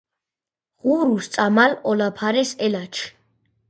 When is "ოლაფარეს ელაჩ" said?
1.89-2.95